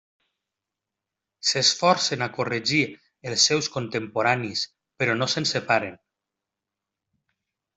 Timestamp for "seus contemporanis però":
3.51-5.19